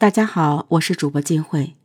[0.00, 1.76] 大家好，我是主播金慧。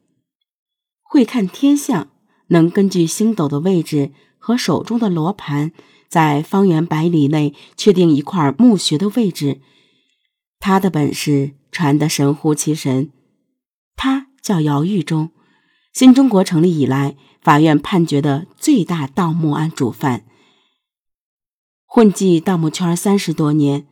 [1.02, 2.08] 会看天象，
[2.47, 5.73] 能根据星斗的位置和手中的罗盘，
[6.07, 9.59] 在方圆百里内确定一块墓穴的位置。
[10.62, 13.12] 他的本事传得神乎其神。
[13.97, 15.32] 他叫姚玉忠，
[15.92, 20.23] 新中国成立以来，法院判决的最大盗墓案主犯。
[21.86, 23.86] 混迹盗墓圈三十多年，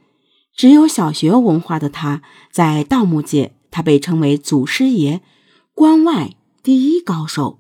[0.55, 3.57] 只有小学文化的他，在盗墓界。
[3.73, 5.21] 他被称为“祖师爷”，
[5.73, 7.59] 关外第一高手。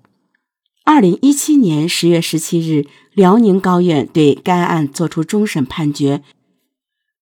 [0.85, 2.85] 二零一七年十月十七日，
[3.15, 6.21] 辽宁高院对该案作出终审判决，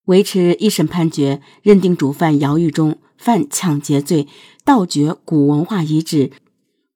[0.08, 4.28] 维持一审判决，认定主犯姚玉忠犯抢劫罪、
[4.66, 6.32] 盗掘古文化遗址、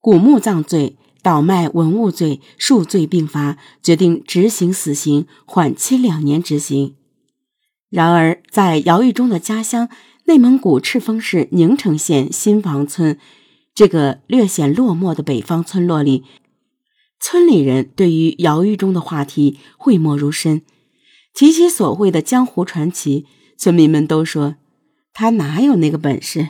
[0.02, 6.96] 古墓葬罪、倒卖文物罪，数罪并罚，决定执行死刑，缓期两年执行。
[7.90, 9.88] 然而，在姚玉忠的家乡。
[10.28, 13.20] 内蒙古赤峰市宁城县新房村
[13.76, 16.24] 这个略显落寞的北方村落里，
[17.20, 20.64] 村里人对于姚玉忠的话题讳莫如深。
[21.36, 24.56] 提起所谓的江湖传奇，村民们都说
[25.14, 26.50] 他哪有那个本事。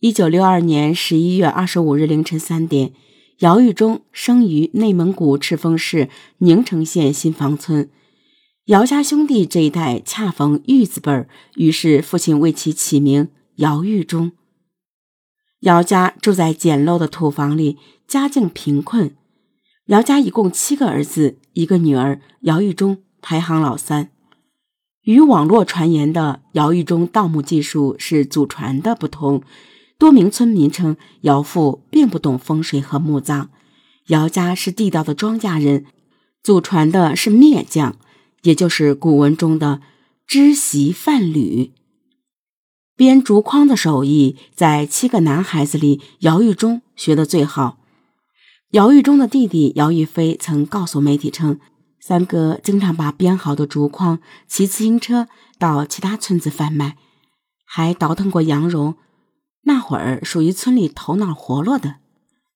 [0.00, 2.94] 一九六二年十一月二十五日凌晨三点，
[3.40, 7.90] 姚玉忠生于内蒙古赤峰市宁城县新房村。
[8.66, 14.32] 姚家兄弟这一代恰逢玉字辈儿，于是父亲为其起名姚玉忠。
[15.60, 17.76] 姚家住在简陋的土房里，
[18.08, 19.14] 家境贫困。
[19.88, 22.22] 姚家一共七个儿子，一个女儿。
[22.40, 24.08] 姚玉忠排行老三。
[25.02, 29.42] 与网络传言的姚玉忠盗墓技术是祖传的不同，
[29.98, 33.50] 多名村民称姚父并不懂风水和墓葬。
[34.06, 35.84] 姚家是地道的庄稼人，
[36.42, 37.96] 祖传的是篾匠。
[38.44, 39.80] 也就是古文中的
[40.26, 41.72] 织席贩履，
[42.94, 47.78] 编竹筐的手艺，在七个男孩子里，姚玉忠学得最好。
[48.70, 51.58] 姚玉忠的弟弟姚玉飞曾告诉媒体称，
[52.00, 56.96] 三哥经常把编好的竹筐骑自行车到其他村子贩卖，
[57.64, 58.96] 还倒腾过羊绒。
[59.62, 61.96] 那会儿属于村里头脑活络的。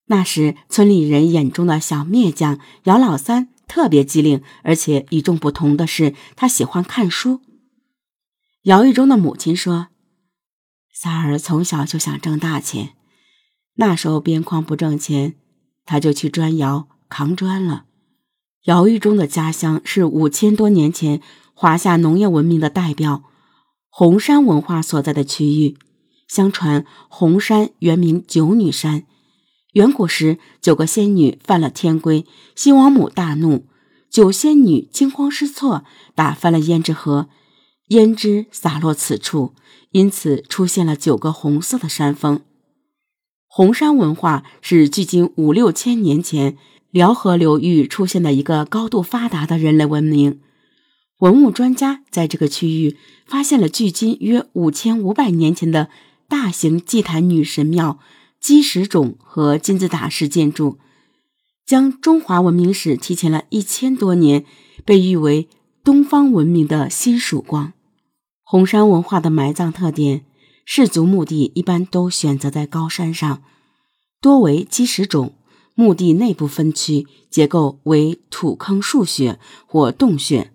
[0.07, 3.49] 那时村里人眼中的小篾匠姚老三。
[3.69, 7.43] 特别机灵，而且与众不同的是，他喜欢看书。
[8.63, 9.89] 姚玉忠的母亲说
[10.93, 12.95] ：“三儿从小就想挣大钱，
[13.75, 15.37] 那时候边框不挣钱，
[15.85, 17.85] 他就去砖窑扛砖了。”
[18.65, 21.23] 姚玉忠的家乡是五千多年前
[21.55, 23.23] 华夏农业文明的代表
[23.89, 25.77] 红山文化所在的区域。
[26.27, 29.05] 相传红山原名九女山。
[29.73, 32.25] 远古时，九个仙女犯了天规，
[32.55, 33.67] 西王母大怒，
[34.09, 35.85] 九仙女惊慌失措，
[36.15, 37.29] 打翻了胭脂盒，
[37.91, 39.55] 胭脂洒落此处，
[39.91, 42.41] 因此出现了九个红色的山峰。
[43.47, 46.57] 红山文化是距今五六千年前
[46.91, 50.41] 辽河流域出现的一个高度发达的人类文明。
[51.19, 52.97] 文物专家在这个区域
[53.27, 55.89] 发现了距今约五千五百年前的
[56.29, 57.99] 大型祭坛女神庙。
[58.41, 60.79] 基石冢和金字塔式建筑，
[61.67, 64.45] 将中华文明史提前了一千多年，
[64.85, 65.49] 被誉为
[65.83, 67.73] 东方文明的新曙光。
[68.43, 70.25] 红山文化的埋葬特点：
[70.65, 73.43] 氏族墓地一般都选择在高山上，
[74.21, 75.35] 多为基石冢，
[75.75, 80.53] 墓地内部分区结构为土坑竖穴或洞穴，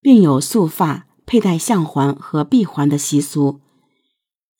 [0.00, 3.60] 并有束发、佩戴项环和臂环的习俗。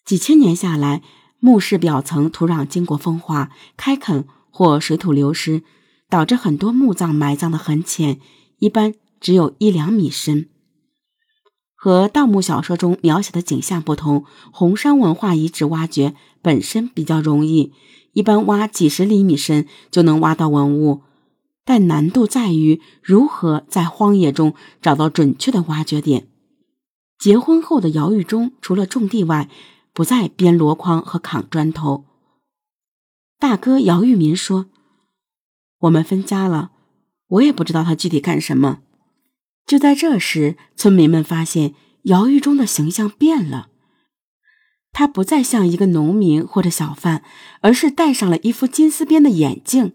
[0.05, 1.03] 几千年下来。
[1.40, 5.62] 墓室表层土壤经过风化、开垦或水土流失，
[6.08, 8.20] 导致很多墓葬埋葬的很浅，
[8.58, 10.48] 一般只有一两米深。
[11.74, 17.72] 和盗墓小说中描写的景象不同，红山文化遗址挖掘本身比较容易，
[18.12, 21.00] 一般挖几十厘米深就能挖到文物，
[21.64, 26.26] 但难度在于如何在荒野中找到准确的挖掘点。
[27.18, 29.48] 结婚后的姚玉忠除了种地外，
[29.92, 32.04] 不再编箩筐和扛砖头。
[33.38, 34.66] 大哥姚玉民说
[35.81, 36.72] ：“我们分家了，
[37.28, 38.81] 我也不知道他具体干什么。”
[39.66, 43.69] 就在这时，村民们发现姚玉忠的形象变了，
[44.92, 47.22] 他不再像一个农民或者小贩，
[47.60, 49.94] 而是戴上了一副金丝边的眼镜，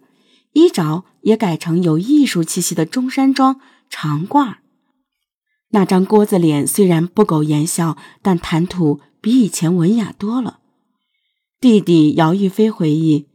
[0.53, 3.59] 衣着也改成有艺术气息的中山装
[3.89, 4.55] 长褂。
[5.69, 9.01] 那张锅子脸虽然不苟言笑，但谈吐。
[9.25, 10.59] 比以前文雅多了。
[11.59, 13.25] 弟弟姚玉飞回忆，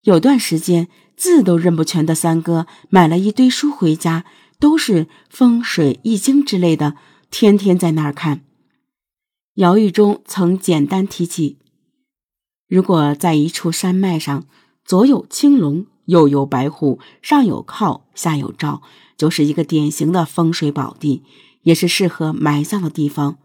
[0.00, 4.24] 有段时间字都认不全的三哥买了一堆书回家，
[4.58, 6.96] 都是风水易经之类的，
[7.30, 8.46] 天天在那儿看。
[9.56, 11.58] 姚玉忠曾简单提起：
[12.66, 14.46] 如果在一处山脉上，
[14.86, 18.80] 左有青龙，右有白虎，上有靠，下有照，
[19.18, 21.22] 就是一个典型的风水宝地，
[21.64, 23.36] 也是适合埋葬的地方。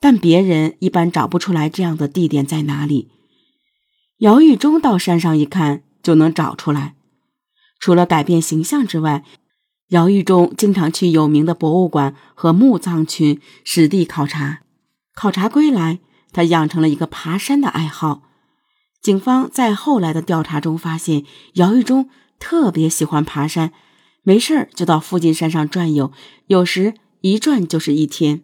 [0.00, 3.10] 但别人一般找不出来这样的地点在哪里。
[4.18, 6.94] 姚玉忠到山上一看，就能找出来。
[7.78, 9.24] 除了改变形象之外，
[9.88, 14.62] 姚玉忠经常去有名的博物馆和墓葬群实地考察。
[15.14, 15.98] 考察归来，
[16.32, 18.22] 他养成了一个爬山的爱好。
[19.02, 21.24] 警方在后来的调查中发现，
[21.54, 22.08] 姚玉忠
[22.38, 23.72] 特别喜欢爬山，
[24.22, 26.12] 没事儿就到附近山上转悠，
[26.46, 28.42] 有时一转就是一天。